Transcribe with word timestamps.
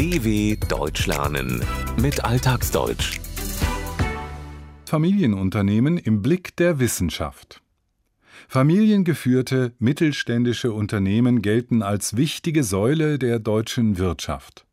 DW 0.00 0.56
Deutsch 0.66 1.06
lernen 1.06 1.62
mit 2.00 2.24
Alltagsdeutsch. 2.24 3.20
Familienunternehmen 4.86 5.98
im 5.98 6.22
Blick 6.22 6.56
der 6.56 6.78
Wissenschaft. 6.80 7.60
Familiengeführte 8.48 9.74
mittelständische 9.78 10.72
Unternehmen 10.72 11.42
gelten 11.42 11.82
als 11.82 12.16
wichtige 12.16 12.64
Säule 12.64 13.18
der 13.18 13.40
deutschen 13.40 13.98
Wirtschaft. 13.98 14.64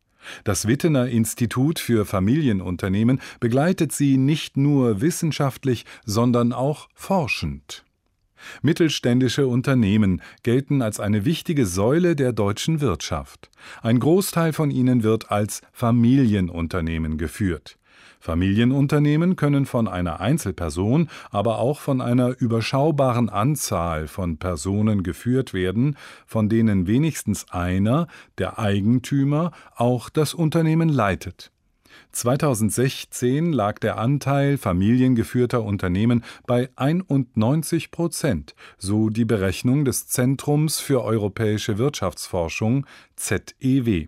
Das 0.44 0.66
Wittener 0.66 1.08
Institut 1.08 1.78
für 1.78 2.06
Familienunternehmen 2.06 3.20
begleitet 3.38 3.92
sie 3.92 4.16
nicht 4.16 4.56
nur 4.56 5.02
wissenschaftlich, 5.02 5.84
sondern 6.06 6.54
auch 6.54 6.88
forschend. 6.94 7.84
Mittelständische 8.62 9.46
Unternehmen 9.46 10.22
gelten 10.42 10.82
als 10.82 11.00
eine 11.00 11.24
wichtige 11.24 11.66
Säule 11.66 12.16
der 12.16 12.32
deutschen 12.32 12.80
Wirtschaft. 12.80 13.50
Ein 13.82 14.00
Großteil 14.00 14.52
von 14.52 14.70
ihnen 14.70 15.02
wird 15.02 15.30
als 15.30 15.62
Familienunternehmen 15.72 17.18
geführt. 17.18 17.78
Familienunternehmen 18.20 19.36
können 19.36 19.64
von 19.64 19.86
einer 19.86 20.20
Einzelperson, 20.20 21.08
aber 21.30 21.58
auch 21.58 21.80
von 21.80 22.00
einer 22.00 22.34
überschaubaren 22.40 23.28
Anzahl 23.28 24.08
von 24.08 24.38
Personen 24.38 25.02
geführt 25.02 25.54
werden, 25.54 25.96
von 26.26 26.48
denen 26.48 26.86
wenigstens 26.86 27.50
einer, 27.50 28.08
der 28.36 28.58
Eigentümer, 28.58 29.52
auch 29.76 30.10
das 30.10 30.34
Unternehmen 30.34 30.88
leitet. 30.88 31.52
2016 32.12 33.52
lag 33.52 33.78
der 33.78 33.98
Anteil 33.98 34.58
familiengeführter 34.58 35.62
Unternehmen 35.62 36.24
bei 36.46 36.68
91 36.76 37.90
Prozent, 37.90 38.54
so 38.78 39.08
die 39.10 39.24
Berechnung 39.24 39.84
des 39.84 40.08
Zentrums 40.08 40.80
für 40.80 41.02
europäische 41.02 41.78
Wirtschaftsforschung 41.78 42.86
ZEW. 43.16 44.06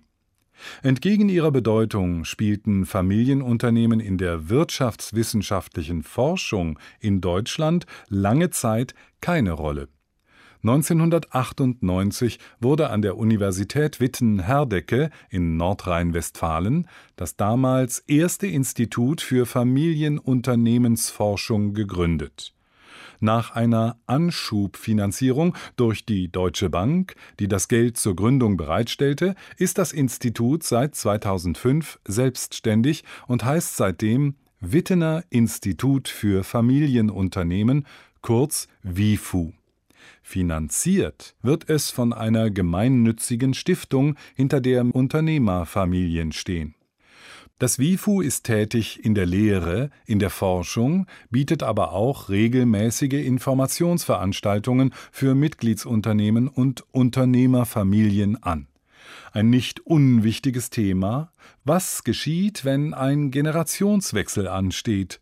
Entgegen 0.82 1.28
ihrer 1.28 1.50
Bedeutung 1.50 2.24
spielten 2.24 2.84
Familienunternehmen 2.84 4.00
in 4.00 4.18
der 4.18 4.48
wirtschaftswissenschaftlichen 4.48 6.02
Forschung 6.02 6.78
in 7.00 7.20
Deutschland 7.20 7.86
lange 8.08 8.50
Zeit 8.50 8.94
keine 9.20 9.52
Rolle 9.52 9.88
1998 10.62 12.38
wurde 12.60 12.90
an 12.90 13.00
der 13.00 13.16
Universität 13.16 13.98
Witten-Herdecke 13.98 15.08
in 15.30 15.56
Nordrhein-Westfalen 15.56 16.86
das 17.16 17.36
damals 17.36 18.00
erste 18.00 18.46
Institut 18.46 19.22
für 19.22 19.46
Familienunternehmensforschung 19.46 21.72
gegründet. 21.72 22.52
Nach 23.20 23.54
einer 23.54 23.98
Anschubfinanzierung 24.06 25.54
durch 25.76 26.06
die 26.06 26.32
Deutsche 26.32 26.70
Bank, 26.70 27.14
die 27.38 27.48
das 27.48 27.68
Geld 27.68 27.98
zur 27.98 28.16
Gründung 28.16 28.56
bereitstellte, 28.56 29.34
ist 29.56 29.78
das 29.78 29.92
Institut 29.92 30.62
seit 30.62 30.94
2005 30.94 32.00
selbstständig 32.06 33.04
und 33.26 33.44
heißt 33.44 33.76
seitdem 33.76 34.36
Wittener 34.60 35.24
Institut 35.30 36.08
für 36.08 36.44
Familienunternehmen, 36.44 37.86
kurz 38.20 38.68
WIFU. 38.82 39.52
Finanziert 40.22 41.34
wird 41.42 41.68
es 41.68 41.90
von 41.90 42.12
einer 42.12 42.50
gemeinnützigen 42.50 43.54
Stiftung, 43.54 44.16
hinter 44.34 44.60
der 44.60 44.84
Unternehmerfamilien 44.94 46.32
stehen. 46.32 46.74
Das 47.60 47.78
WIFU 47.78 48.22
ist 48.22 48.44
tätig 48.44 49.04
in 49.04 49.14
der 49.14 49.26
Lehre, 49.26 49.90
in 50.06 50.18
der 50.18 50.30
Forschung, 50.30 51.06
bietet 51.28 51.62
aber 51.62 51.92
auch 51.92 52.30
regelmäßige 52.30 53.22
Informationsveranstaltungen 53.22 54.94
für 55.12 55.34
Mitgliedsunternehmen 55.34 56.48
und 56.48 56.84
Unternehmerfamilien 56.90 58.42
an. 58.42 58.66
Ein 59.32 59.50
nicht 59.50 59.80
unwichtiges 59.80 60.70
Thema, 60.70 61.32
was 61.62 62.02
geschieht, 62.02 62.64
wenn 62.64 62.94
ein 62.94 63.30
Generationswechsel 63.30 64.48
ansteht, 64.48 65.19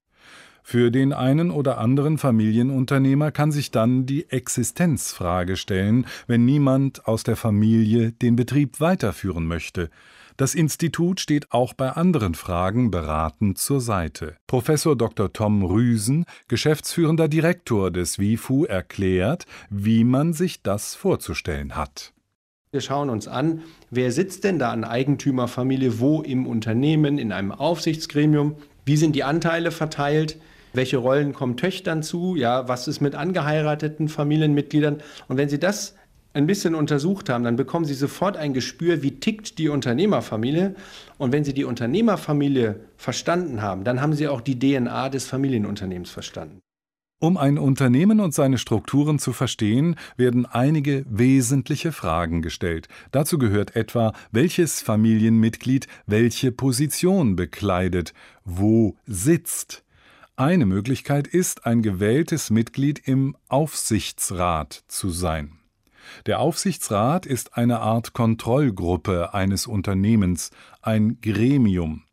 für 0.70 0.90
den 0.90 1.14
einen 1.14 1.50
oder 1.50 1.78
anderen 1.78 2.18
Familienunternehmer 2.18 3.30
kann 3.30 3.52
sich 3.52 3.70
dann 3.70 4.04
die 4.04 4.28
Existenzfrage 4.28 5.56
stellen, 5.56 6.06
wenn 6.26 6.44
niemand 6.44 7.08
aus 7.08 7.22
der 7.22 7.36
Familie 7.36 8.12
den 8.12 8.36
Betrieb 8.36 8.78
weiterführen 8.78 9.46
möchte. 9.46 9.88
Das 10.36 10.54
Institut 10.54 11.20
steht 11.20 11.52
auch 11.52 11.72
bei 11.72 11.92
anderen 11.92 12.34
Fragen 12.34 12.90
beratend 12.90 13.56
zur 13.56 13.80
Seite. 13.80 14.36
Professor 14.46 14.94
Dr. 14.94 15.32
Tom 15.32 15.64
Rüsen, 15.64 16.26
geschäftsführender 16.48 17.28
Direktor 17.28 17.90
des 17.90 18.18
WIFU, 18.18 18.66
erklärt, 18.66 19.46
wie 19.70 20.04
man 20.04 20.34
sich 20.34 20.62
das 20.62 20.94
vorzustellen 20.94 21.76
hat. 21.76 22.12
Wir 22.72 22.82
schauen 22.82 23.08
uns 23.08 23.26
an, 23.26 23.62
wer 23.90 24.12
sitzt 24.12 24.44
denn 24.44 24.58
da 24.58 24.70
an 24.70 24.84
Eigentümerfamilie, 24.84 25.98
wo 25.98 26.20
im 26.20 26.46
Unternehmen, 26.46 27.16
in 27.16 27.32
einem 27.32 27.52
Aufsichtsgremium, 27.52 28.56
wie 28.84 28.98
sind 28.98 29.16
die 29.16 29.24
Anteile 29.24 29.70
verteilt, 29.70 30.36
welche 30.72 30.98
Rollen 30.98 31.32
kommen 31.32 31.56
Töchtern 31.56 32.02
zu, 32.02 32.36
ja, 32.36 32.68
was 32.68 32.88
ist 32.88 33.00
mit 33.00 33.14
angeheirateten 33.14 34.08
Familienmitgliedern. 34.08 34.98
Und 35.28 35.36
wenn 35.36 35.48
Sie 35.48 35.58
das 35.58 35.94
ein 36.34 36.46
bisschen 36.46 36.74
untersucht 36.74 37.28
haben, 37.28 37.44
dann 37.44 37.56
bekommen 37.56 37.84
Sie 37.84 37.94
sofort 37.94 38.36
ein 38.36 38.54
Gespür, 38.54 39.02
wie 39.02 39.12
tickt 39.18 39.58
die 39.58 39.68
Unternehmerfamilie. 39.68 40.74
Und 41.16 41.32
wenn 41.32 41.44
Sie 41.44 41.54
die 41.54 41.64
Unternehmerfamilie 41.64 42.80
verstanden 42.96 43.62
haben, 43.62 43.84
dann 43.84 44.00
haben 44.00 44.12
Sie 44.12 44.28
auch 44.28 44.40
die 44.40 44.58
DNA 44.58 45.08
des 45.08 45.26
Familienunternehmens 45.26 46.10
verstanden. 46.10 46.60
Um 47.20 47.36
ein 47.36 47.58
Unternehmen 47.58 48.20
und 48.20 48.32
seine 48.32 48.58
Strukturen 48.58 49.18
zu 49.18 49.32
verstehen, 49.32 49.96
werden 50.16 50.46
einige 50.46 51.04
wesentliche 51.08 51.90
Fragen 51.90 52.42
gestellt. 52.42 52.86
Dazu 53.10 53.38
gehört 53.38 53.74
etwa, 53.74 54.12
welches 54.30 54.80
Familienmitglied 54.80 55.88
welche 56.06 56.52
Position 56.52 57.34
bekleidet, 57.34 58.14
wo 58.44 58.96
sitzt, 59.04 59.82
eine 60.38 60.66
Möglichkeit 60.66 61.26
ist, 61.26 61.66
ein 61.66 61.82
gewähltes 61.82 62.50
Mitglied 62.50 63.00
im 63.06 63.36
Aufsichtsrat 63.48 64.84
zu 64.86 65.10
sein. 65.10 65.58
Der 66.26 66.40
Aufsichtsrat 66.40 67.26
ist 67.26 67.56
eine 67.56 67.80
Art 67.80 68.12
Kontrollgruppe 68.12 69.34
eines 69.34 69.66
Unternehmens, 69.66 70.50
ein 70.80 71.20
Gremium. 71.20 72.04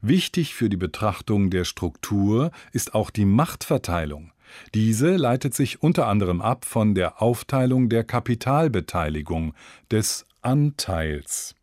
Wichtig 0.00 0.54
für 0.54 0.68
die 0.68 0.76
Betrachtung 0.76 1.50
der 1.50 1.64
Struktur 1.64 2.50
ist 2.72 2.94
auch 2.94 3.10
die 3.10 3.24
Machtverteilung. 3.24 4.32
Diese 4.74 5.16
leitet 5.16 5.54
sich 5.54 5.82
unter 5.82 6.06
anderem 6.06 6.40
ab 6.40 6.64
von 6.64 6.94
der 6.94 7.20
Aufteilung 7.20 7.88
der 7.88 8.04
Kapitalbeteiligung, 8.04 9.54
des 9.90 10.26
Anteils. 10.40 11.54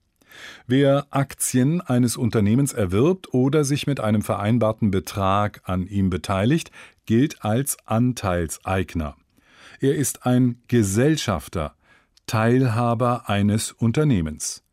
Wer 0.67 1.07
Aktien 1.11 1.81
eines 1.81 2.17
Unternehmens 2.17 2.73
erwirbt 2.73 3.33
oder 3.33 3.63
sich 3.63 3.87
mit 3.87 3.99
einem 3.99 4.21
vereinbarten 4.21 4.91
Betrag 4.91 5.61
an 5.65 5.87
ihm 5.87 6.09
beteiligt, 6.09 6.71
gilt 7.05 7.43
als 7.43 7.77
Anteilseigner. 7.85 9.15
Er 9.79 9.95
ist 9.95 10.25
ein 10.25 10.61
Gesellschafter, 10.67 11.73
Teilhaber 12.27 13.29
eines 13.29 13.71
Unternehmens. 13.71 14.63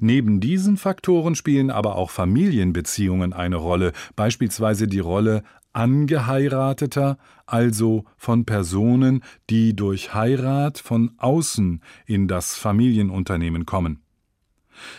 Neben 0.00 0.40
diesen 0.40 0.76
Faktoren 0.76 1.34
spielen 1.34 1.70
aber 1.70 1.96
auch 1.96 2.10
Familienbeziehungen 2.10 3.32
eine 3.32 3.56
Rolle, 3.56 3.92
beispielsweise 4.16 4.86
die 4.86 5.00
Rolle 5.00 5.42
angeheirateter, 5.72 7.18
also 7.46 8.04
von 8.16 8.44
Personen, 8.44 9.22
die 9.50 9.74
durch 9.74 10.14
Heirat 10.14 10.78
von 10.78 11.12
außen 11.18 11.82
in 12.06 12.28
das 12.28 12.56
Familienunternehmen 12.56 13.66
kommen. 13.66 14.02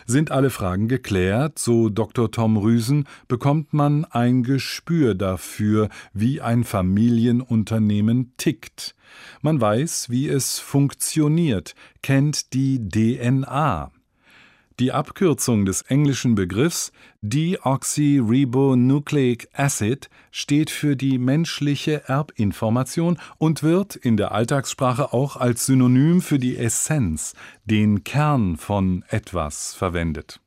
Sind 0.06 0.32
alle 0.32 0.50
Fragen 0.50 0.88
geklärt, 0.88 1.60
so 1.60 1.90
Dr. 1.90 2.32
Tom 2.32 2.58
Rüsen, 2.58 3.08
bekommt 3.28 3.74
man 3.74 4.06
ein 4.06 4.44
Gespür 4.44 5.16
dafür, 5.16 5.90
wie 6.14 6.42
ein 6.42 6.64
Familienunternehmen 6.64 8.34
tickt. 8.38 8.96
Man 9.42 9.60
weiß, 9.60 10.10
wie 10.10 10.28
es 10.28 10.60
funktioniert, 10.60 11.76
kennt 12.02 12.54
die 12.54 12.80
DNA. 12.90 13.92
Die 14.80 14.92
Abkürzung 14.92 15.66
des 15.66 15.84
englischen 15.84 16.34
Begriffs 16.34 16.92
Deoxyribonucleic 17.22 19.48
Acid 19.54 20.10
steht 20.32 20.72
für 20.72 20.96
die 20.96 21.20
menschliche 21.20 22.08
Erbinformation 22.08 23.20
und 23.38 23.62
wird 23.62 23.96
in 23.96 24.18
der 24.18 24.32
Alltagssprache 24.32 25.14
auch 25.14 25.38
als 25.38 25.68
Synonym 25.68 26.22
für 26.22 26.40
die 26.40 26.58
Essenz, 26.58 27.36
den 27.66 28.04
Kern 28.04 28.58
von 28.58 29.06
etwas 29.10 29.76
verwendet 29.76 30.40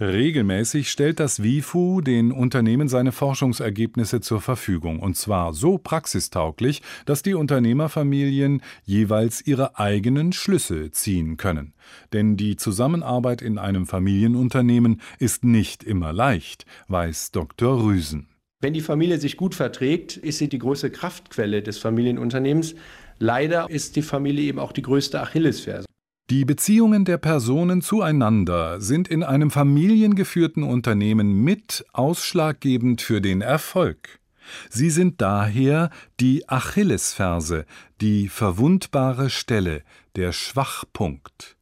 Regelmäßig 0.00 0.90
stellt 0.90 1.18
das 1.18 1.42
WIFU 1.42 2.00
den 2.00 2.30
Unternehmen 2.30 2.88
seine 2.88 3.10
Forschungsergebnisse 3.10 4.20
zur 4.20 4.40
Verfügung, 4.40 5.00
und 5.00 5.16
zwar 5.16 5.54
so 5.54 5.78
praxistauglich, 5.78 6.82
dass 7.04 7.22
die 7.22 7.34
Unternehmerfamilien 7.34 8.62
jeweils 8.84 9.44
ihre 9.44 9.78
eigenen 9.78 10.32
Schlüsse 10.32 10.92
ziehen 10.92 11.36
können. 11.36 11.74
Denn 12.12 12.36
die 12.36 12.56
Zusammenarbeit 12.56 13.42
in 13.42 13.58
einem 13.58 13.86
Familienunternehmen 13.86 15.00
ist 15.18 15.44
nicht 15.44 15.82
immer 15.82 16.12
leicht, 16.12 16.64
weiß 16.86 17.32
Dr. 17.32 17.82
Rüsen. 17.82 18.28
Wenn 18.60 18.74
die 18.74 18.80
Familie 18.80 19.18
sich 19.18 19.36
gut 19.36 19.54
verträgt, 19.54 20.16
ist 20.16 20.38
sie 20.38 20.48
die 20.48 20.58
größte 20.58 20.90
Kraftquelle 20.90 21.62
des 21.62 21.78
Familienunternehmens. 21.78 22.74
Leider 23.18 23.68
ist 23.70 23.96
die 23.96 24.02
Familie 24.02 24.44
eben 24.44 24.58
auch 24.58 24.72
die 24.72 24.82
größte 24.82 25.20
Achillesferse. 25.20 25.87
Die 26.30 26.44
Beziehungen 26.44 27.06
der 27.06 27.16
Personen 27.16 27.80
zueinander 27.80 28.82
sind 28.82 29.08
in 29.08 29.22
einem 29.22 29.50
familiengeführten 29.50 30.62
Unternehmen 30.62 31.42
mit 31.42 31.86
ausschlaggebend 31.94 33.00
für 33.00 33.22
den 33.22 33.40
Erfolg. 33.40 34.20
Sie 34.68 34.90
sind 34.90 35.22
daher 35.22 35.88
die 36.20 36.46
Achillesferse, 36.46 37.64
die 38.02 38.28
verwundbare 38.28 39.30
Stelle, 39.30 39.82
der 40.16 40.32
Schwachpunkt. 40.32 41.56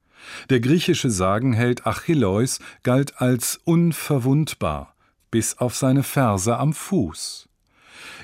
Der 0.50 0.58
griechische 0.58 1.10
Sagenheld 1.10 1.86
Achilleus 1.86 2.58
galt 2.82 3.20
als 3.20 3.60
unverwundbar, 3.62 4.96
bis 5.30 5.58
auf 5.58 5.76
seine 5.76 6.02
Ferse 6.02 6.56
am 6.56 6.72
Fuß. 6.72 7.48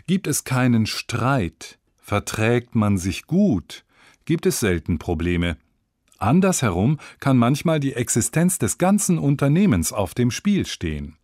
Gibt 0.09 0.27
es 0.27 0.43
keinen 0.43 0.87
Streit, 0.87 1.79
verträgt 1.99 2.75
man 2.75 2.99
sich 2.99 3.27
gut, 3.29 3.85
gibt 4.25 4.47
es 4.47 4.59
selten 4.59 4.99
Probleme. 4.99 5.57
Andersherum 6.23 6.99
kann 7.21 7.37
manchmal 7.37 7.81
die 7.81 7.95
Existenz 7.95 8.59
des 8.59 8.79
ganzen 8.79 9.19
Unternehmens 9.19 9.93
auf 9.93 10.15
dem 10.15 10.31
Spiel 10.31 10.67
stehen. 10.67 11.17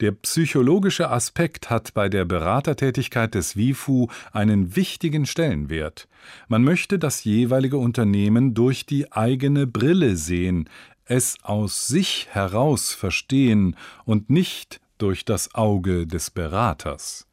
Der 0.00 0.12
psychologische 0.12 1.10
Aspekt 1.10 1.70
hat 1.70 1.94
bei 1.94 2.08
der 2.08 2.24
Beratertätigkeit 2.24 3.34
des 3.34 3.56
WIFU 3.56 4.08
einen 4.32 4.76
wichtigen 4.76 5.24
Stellenwert. 5.24 6.08
Man 6.48 6.64
möchte 6.64 6.98
das 6.98 7.24
jeweilige 7.24 7.78
Unternehmen 7.78 8.54
durch 8.54 8.86
die 8.86 9.10
eigene 9.12 9.66
Brille 9.66 10.16
sehen, 10.16 10.68
es 11.06 11.36
aus 11.42 11.86
sich 11.86 12.28
heraus 12.30 12.92
verstehen 12.92 13.76
und 14.04 14.30
nicht 14.30 14.80
durch 14.98 15.24
das 15.24 15.54
Auge 15.54 16.06
des 16.06 16.30
Beraters. 16.30 17.26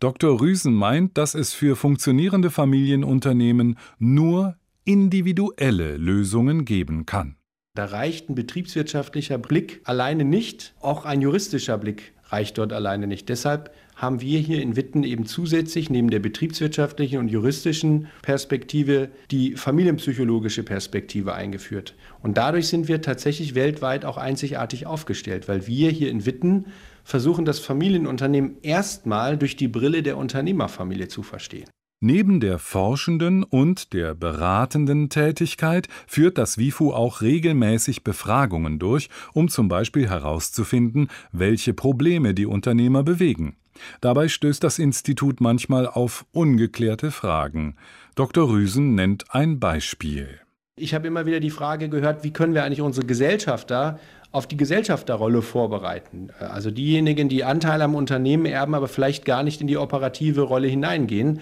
Dr. 0.00 0.40
Rüsen 0.40 0.74
meint, 0.74 1.18
dass 1.18 1.34
es 1.34 1.52
für 1.52 1.74
funktionierende 1.74 2.50
Familienunternehmen 2.50 3.78
nur 3.98 4.56
individuelle 4.88 5.98
Lösungen 5.98 6.64
geben 6.64 7.04
kann. 7.04 7.36
Da 7.74 7.84
reicht 7.84 8.30
ein 8.30 8.34
betriebswirtschaftlicher 8.34 9.36
Blick 9.36 9.82
alleine 9.84 10.24
nicht, 10.24 10.74
auch 10.80 11.04
ein 11.04 11.20
juristischer 11.20 11.76
Blick 11.76 12.14
reicht 12.30 12.56
dort 12.56 12.72
alleine 12.72 13.06
nicht. 13.06 13.28
Deshalb 13.28 13.70
haben 13.96 14.22
wir 14.22 14.38
hier 14.38 14.62
in 14.62 14.76
Witten 14.76 15.04
eben 15.04 15.26
zusätzlich 15.26 15.90
neben 15.90 16.08
der 16.08 16.20
betriebswirtschaftlichen 16.20 17.18
und 17.18 17.28
juristischen 17.28 18.08
Perspektive 18.22 19.10
die 19.30 19.56
familienpsychologische 19.56 20.62
Perspektive 20.62 21.34
eingeführt. 21.34 21.94
Und 22.22 22.38
dadurch 22.38 22.68
sind 22.68 22.88
wir 22.88 23.02
tatsächlich 23.02 23.54
weltweit 23.54 24.06
auch 24.06 24.16
einzigartig 24.16 24.86
aufgestellt, 24.86 25.48
weil 25.48 25.66
wir 25.66 25.90
hier 25.90 26.10
in 26.10 26.24
Witten 26.24 26.64
versuchen, 27.04 27.44
das 27.44 27.58
Familienunternehmen 27.58 28.56
erstmal 28.62 29.36
durch 29.36 29.54
die 29.56 29.68
Brille 29.68 30.02
der 30.02 30.16
Unternehmerfamilie 30.16 31.08
zu 31.08 31.22
verstehen. 31.22 31.68
Neben 32.00 32.38
der 32.38 32.60
forschenden 32.60 33.42
und 33.42 33.92
der 33.92 34.14
beratenden 34.14 35.08
Tätigkeit 35.08 35.88
führt 36.06 36.38
das 36.38 36.56
WIFU 36.56 36.92
auch 36.92 37.22
regelmäßig 37.22 38.04
Befragungen 38.04 38.78
durch, 38.78 39.08
um 39.32 39.48
zum 39.48 39.66
Beispiel 39.66 40.08
herauszufinden, 40.08 41.08
welche 41.32 41.74
Probleme 41.74 42.34
die 42.34 42.46
Unternehmer 42.46 43.02
bewegen. 43.02 43.56
Dabei 44.00 44.28
stößt 44.28 44.62
das 44.62 44.78
Institut 44.78 45.40
manchmal 45.40 45.88
auf 45.88 46.24
ungeklärte 46.30 47.10
Fragen. 47.10 47.74
Dr. 48.14 48.48
Rüsen 48.48 48.94
nennt 48.94 49.34
ein 49.34 49.58
Beispiel. 49.58 50.38
Ich 50.76 50.94
habe 50.94 51.08
immer 51.08 51.26
wieder 51.26 51.40
die 51.40 51.50
Frage 51.50 51.88
gehört, 51.88 52.22
wie 52.22 52.32
können 52.32 52.54
wir 52.54 52.62
eigentlich 52.62 52.80
unsere 52.80 53.06
Gesellschafter 53.06 53.98
auf 54.30 54.46
die 54.46 54.56
Gesellschafterrolle 54.56 55.42
vorbereiten. 55.42 56.28
Also 56.38 56.70
diejenigen, 56.70 57.28
die 57.28 57.42
Anteil 57.42 57.82
am 57.82 57.96
Unternehmen 57.96 58.46
erben, 58.46 58.76
aber 58.76 58.86
vielleicht 58.86 59.24
gar 59.24 59.42
nicht 59.42 59.60
in 59.60 59.66
die 59.66 59.78
operative 59.78 60.42
Rolle 60.42 60.68
hineingehen. 60.68 61.40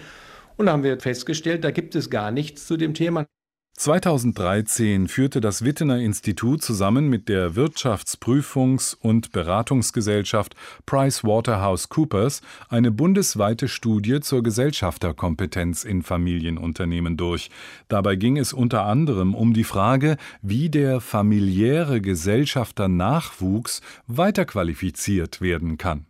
Und 0.56 0.66
da 0.66 0.72
haben 0.72 0.82
wir 0.82 0.98
festgestellt, 1.00 1.64
da 1.64 1.70
gibt 1.70 1.94
es 1.94 2.10
gar 2.10 2.30
nichts 2.30 2.66
zu 2.66 2.76
dem 2.76 2.94
Thema. 2.94 3.26
2013 3.76 5.06
führte 5.06 5.42
das 5.42 5.62
Wittener 5.62 5.98
Institut 5.98 6.62
zusammen 6.62 7.10
mit 7.10 7.28
der 7.28 7.52
Wirtschaftsprüfungs- 7.56 8.96
und 8.98 9.32
Beratungsgesellschaft 9.32 10.56
PricewaterhouseCoopers 10.86 12.40
eine 12.70 12.90
bundesweite 12.90 13.68
Studie 13.68 14.20
zur 14.20 14.42
Gesellschafterkompetenz 14.42 15.84
in 15.84 16.02
Familienunternehmen 16.02 17.18
durch. 17.18 17.50
Dabei 17.88 18.16
ging 18.16 18.38
es 18.38 18.54
unter 18.54 18.86
anderem 18.86 19.34
um 19.34 19.52
die 19.52 19.64
Frage, 19.64 20.16
wie 20.40 20.70
der 20.70 21.02
familiäre 21.02 22.00
Gesellschafternachwuchs 22.00 23.82
weiterqualifiziert 24.06 25.42
werden 25.42 25.76
kann 25.76 26.06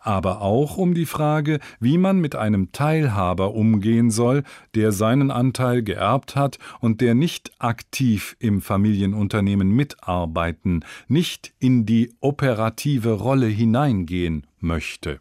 aber 0.00 0.42
auch 0.42 0.76
um 0.76 0.94
die 0.94 1.06
Frage, 1.06 1.58
wie 1.80 1.98
man 1.98 2.20
mit 2.20 2.36
einem 2.36 2.72
Teilhaber 2.72 3.54
umgehen 3.54 4.10
soll, 4.10 4.42
der 4.74 4.92
seinen 4.92 5.30
Anteil 5.30 5.82
geerbt 5.82 6.36
hat 6.36 6.58
und 6.80 7.00
der 7.00 7.14
nicht 7.14 7.52
aktiv 7.58 8.36
im 8.38 8.60
Familienunternehmen 8.60 9.70
mitarbeiten, 9.70 10.84
nicht 11.08 11.52
in 11.58 11.86
die 11.86 12.14
operative 12.20 13.12
Rolle 13.12 13.46
hineingehen 13.46 14.46
möchte. 14.60 15.20